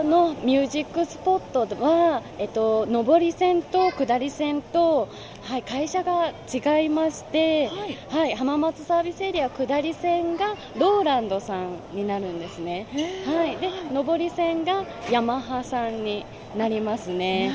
[0.05, 5.09] のミュージックスポットは、えっと、上り線と下り線と、
[5.43, 7.99] はい、会社が違いまして、はい。
[8.09, 12.87] はい、浜松サービスエリア下り線がローランドさんになるんですね。
[13.27, 16.25] はい、で上り線がヤマハさんに
[16.57, 17.51] なりますね。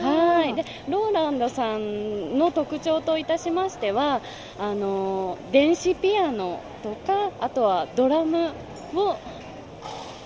[0.00, 4.20] はい、でローランドさんの特徴といたしましては
[4.60, 8.52] あの電子ピアノとかあとはドラム
[8.94, 9.16] を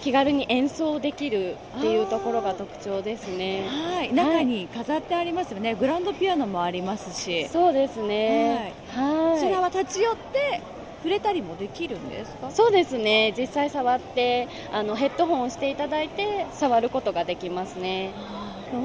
[0.01, 3.67] 気軽に演奏できるっていうところが特徴ですね。
[3.69, 8.73] はい中に飾ってありますよね、グランドピアノもありますしそうですね。
[8.89, 9.41] はい。
[9.41, 10.61] こちらは立ち寄って
[11.03, 12.51] 触れたりもできるんですか？
[12.51, 13.33] そうですね。
[13.37, 18.11] 実際触ってあのヘッドホンをしていただいて触ることができますね。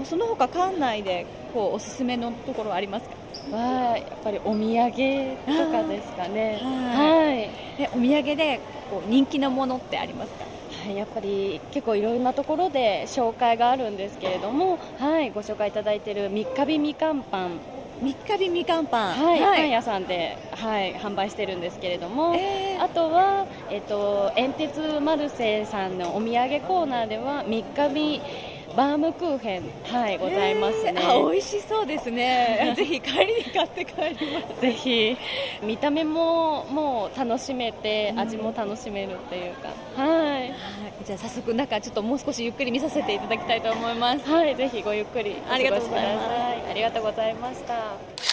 [0.06, 3.16] その他館内でこうおすすめのところはありますか？
[3.52, 4.92] はやっぱりお土産
[5.46, 6.60] とかですかね。
[6.64, 7.50] あはい。
[7.78, 10.45] えお土産でこう人気のものってありますか？
[10.45, 10.45] はい、
[10.92, 17.60] やっぱり結構いろんなところで紹介があるんですけれども、はい、ご紹介いただいている三日日みかんパン、
[18.02, 19.14] 三日日みかんパン。
[19.14, 22.84] はい、パン屋さんで、はい、販売してるんですけれども、えー。
[22.84, 28.22] あとは、えっと、煙鉄マルセさんのお土産コーナーでは三日日
[28.76, 30.94] バームクーヘン、はい、ございますね。
[30.98, 31.28] えー。
[31.28, 32.74] あ美味しそうですね。
[32.76, 34.62] ぜひ帰りに買って帰ります。
[34.62, 35.18] ぜひ
[35.64, 40.54] 見た目ももう楽しめて、味も楽しめるっていうか、はい、
[41.06, 44.30] じゃあ早速中ちょっともう少しゆっくり見させていただきたいと思います。
[44.30, 46.72] はい、ぜひごゆっくりお過ありがごしくだとうございますさい。
[46.72, 48.26] ありがとうございました。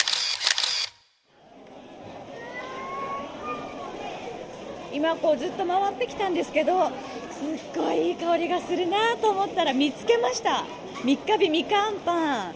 [4.93, 10.65] 今こうずっと回ってきたんですけどすっごいいい香りがするなと思ったら見つけました。
[11.05, 12.55] 三日日みかんパン、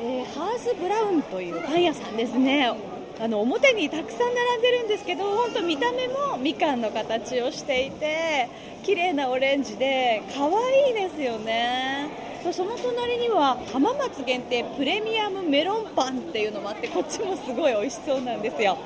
[0.00, 2.72] えー、ハースブラウンというパン屋さんですね。
[3.20, 8.48] あの表にたくさん並んでるんですけど本当見た目もみかんの形をしていて
[8.84, 12.08] 綺麗なオレンジで可愛いですよね。
[12.52, 18.78] その隣には浜松限定プレミアムメロンパンっていうのもあってこっちもすごい美味しそうなんですよ。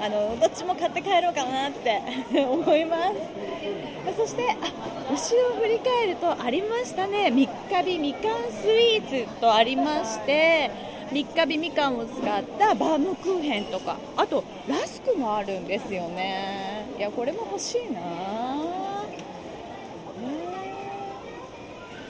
[0.00, 2.00] あのどっちも買って帰ろうかなって
[2.40, 3.49] 思います。
[4.16, 4.54] そしてあ
[5.10, 7.30] 後ろを振り返るとありましたね。
[7.30, 10.70] 三日日みかんスイーツとありまして
[11.12, 13.96] 三日日みかんを使ったバームクーヘンとか。
[14.16, 16.86] あとラスクもあるんですよね。
[16.98, 18.00] いやこれも欲しいな。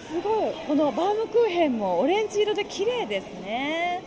[0.09, 0.53] すごい。
[0.67, 4.03] このバームクーヘンもオレンジ色で綺麗ですね、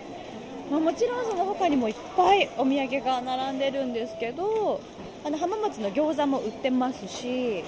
[0.69, 4.81] まあ、もちろんその他にもいっぱいお土産が並んでるんですけど
[5.25, 7.63] あの浜松の餃子も売ってますし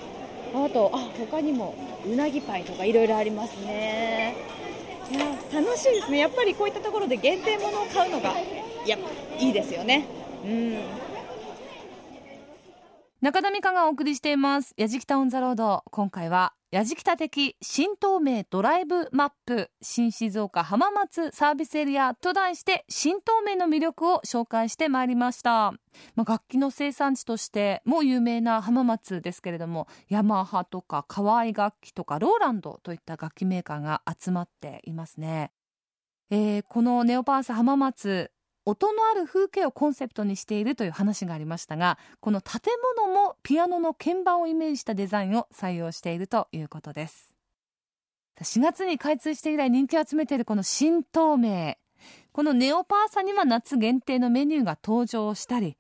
[0.54, 1.76] あとあ他にも
[2.06, 4.36] うなぎパイとかいろいろありますね。
[5.12, 6.18] いや楽しいですね。
[6.18, 8.32] やっぱりこういったところで限定ものを買うのが
[8.86, 8.98] いや
[9.40, 10.06] いいですよね。
[10.44, 10.78] うん。
[13.22, 25.72] 中田美香がお送りしています「やじきた on the road」今回はやじきた的新東名ドライブマップ新静岡浜松サービスエリアと題して新東名の魅力を紹介してまいりました、
[26.16, 35.52] まあ、楽器の生産地としても有名な浜松ですけれどもヤマハとか河合楽器とかローランドといった楽器メーカーが集まっていますね。
[36.30, 38.32] えー、このネオパース浜松
[38.66, 42.62] 音のある風景をコンセプトにしているという話がありましたがこの建
[42.98, 47.36] 物もピアノの鍵盤をイメージしたデザインを採用しているということです。
[48.42, 51.78] 4月に開通して以来人気を集めているこの新東名
[52.34, 55.78] このネオパーサには夏限定のメニューが登場したり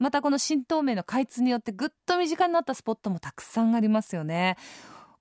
[0.00, 4.56] またこの新東名の開通によってぐっと身近になったスポットもたくさんありますよね。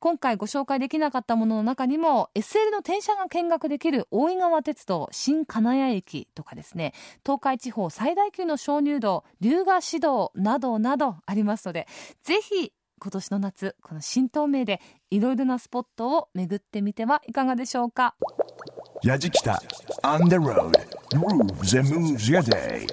[0.01, 6.93] 今回ご紹介できなかったものの中にも SL の転車が見学できる大井川鉄道新金谷駅とかですね
[7.23, 11.87] 東海地方最大級の鍾乳洞龍河市道などなどありますので
[12.23, 14.81] ぜひ今年の夏この新東名で
[15.11, 18.15] いろいろなスポットを巡ってみてはいかがでしょうか。
[19.03, 19.61] やじきた。
[20.03, 20.71] On the road.
[21.15, 22.87] Moves and moves your day.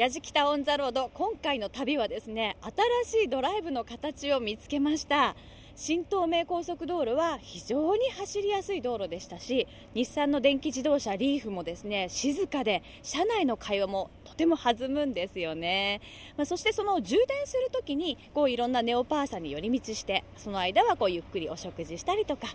[0.00, 2.56] やじきたオンザロード今回の旅はですね
[3.04, 5.36] 新しいドライブの形を見つけました。
[5.76, 16.02] 新東名高速道路は非常に走りやすい道路でしたし日産の電気自動車リーフもですね静かで車内の会話もとても弾むんですよね、
[16.36, 22.48] まあ、そしてその充電するときにこういろんなネオパーさんに寄り道してその間はこうゆっくりお食事したりとか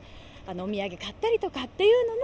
[0.46, 2.22] あのお土産買ったりとかっていうのも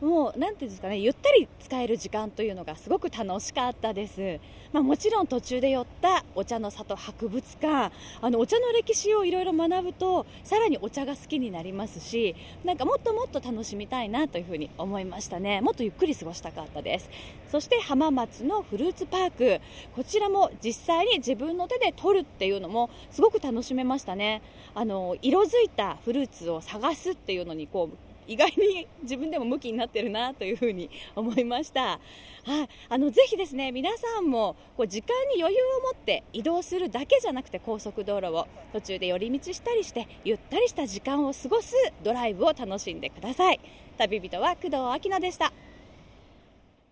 [0.00, 4.38] もう、なていうんですかね、ゆったり使える時間というのがすごく楽しかったです。
[4.72, 15.60] まあ、もちろん途中で寄ったお茶の里博物館、あのお茶の歴史をいろいろ学ぶと、さらにお茶が好きになりますし、なんかもっともっと楽しみたいなというふうに思いましたね。
[15.62, 17.10] もっとゆっくり過ごしたかったです。
[17.50, 19.60] そして浜松のフルーツパーク、
[19.96, 24.42] こちらも実際に自分の手で取るっていうのもすごく楽しめましたね。
[24.74, 31.98] あの色づいたフルーツを探すっていうのにこう意外に自分でも向きになってるなというふうに思いました。
[32.44, 41.74] はい、あのぜひですね皆さんもこう時間に余裕を持って移動するだけじゃなくて高速道路を途中で寄り道したりしてゆったりした時間を過ごす
[42.04, 43.60] ドライブを楽しんでください。
[43.96, 45.52] 旅人は工藤明菜でした。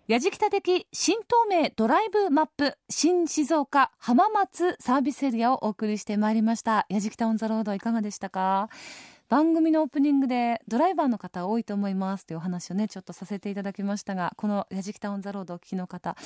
[0.07, 6.85] やじきた的新東名ドライブマップ新静岡浜松サービスエリアをお送りしてまいりました。
[6.87, 8.69] やじきたオンザロードいかがでしたか？
[9.29, 16.17] 番組のオープニングでドライバーの方多いと思いますというお話をねちょっとさせていただきましたがこの「やじきたオン・ザ・ロード」お聞きの方やっ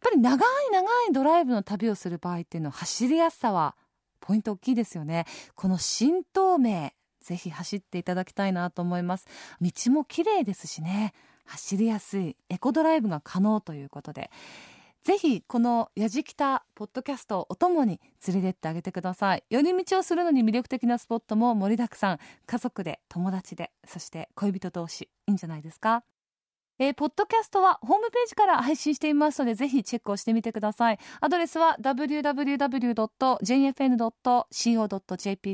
[0.00, 3.76] ぱり長い長いドライブの旅をする場合っていうのは走りやすさは
[4.20, 5.26] ポイント大きいですよね。
[5.54, 9.26] この新東名ぜひ走っていただきたいなと思います。
[9.60, 11.12] 道も綺麗ですしね
[11.44, 14.30] 走りやすいエコドライブが可能ということで
[15.02, 19.42] ぜひこのやじきたポッドキャストをお供に連れてってあげてください。
[19.50, 22.18] 寄り道をするのに魅力的なスポットも盛りだくさん。
[22.46, 26.04] 家族で友達でそして恋人同士いいんじゃないですか？
[26.78, 30.98] えー、ポッドキャストはホームページから配信していますのでぜひチェックをしてみてください。
[31.20, 32.36] アドレスは www.jfn.co.jp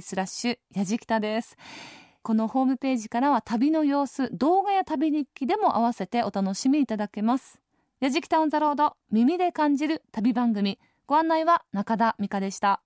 [0.03, 1.57] スラッシュやじきたです。
[2.23, 7.63] このホームページからは旅の様子動画や旅日記でも合わせてお楽しみいただけます。
[8.01, 10.79] やじきたオンザロード耳で感じる旅番組。
[11.07, 12.81] ご案内は中田美香でした。